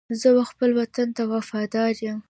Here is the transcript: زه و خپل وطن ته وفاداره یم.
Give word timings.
زه 0.19 0.29
و 0.35 0.39
خپل 0.49 0.69
وطن 0.79 1.07
ته 1.15 1.23
وفاداره 1.31 1.97
یم. 2.05 2.19